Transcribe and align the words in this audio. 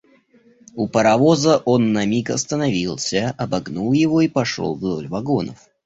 У 0.83 0.87
паровоза 0.97 1.59
он 1.75 1.93
на 1.99 2.07
миг 2.07 2.31
остановился, 2.31 3.35
обогнул 3.37 3.93
его 3.93 4.21
и 4.21 4.27
пошел 4.27 4.73
вдоль 4.73 5.07
вагонов. 5.07 5.69